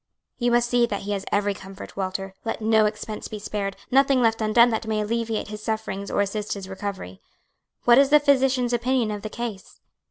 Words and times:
"You 0.39 0.49
must 0.49 0.67
see 0.67 0.87
that 0.87 1.03
he 1.03 1.11
has 1.11 1.27
every 1.31 1.53
comfort, 1.53 1.95
Walter; 1.95 2.33
let 2.43 2.59
no 2.59 2.87
expense 2.87 3.27
be 3.27 3.37
spared, 3.37 3.75
nothing 3.91 4.19
left 4.19 4.41
undone 4.41 4.71
that 4.71 4.87
may 4.87 4.99
alleviate 5.01 5.49
his 5.49 5.61
sufferings 5.61 6.09
or 6.09 6.21
assist 6.21 6.55
his 6.55 6.67
recovery. 6.67 7.21
What 7.83 7.99
is 7.99 8.09
the 8.09 8.19
physician's 8.19 8.73
opinion 8.73 9.11
of 9.11 9.21
the 9.21 9.29
case?" 9.29 9.79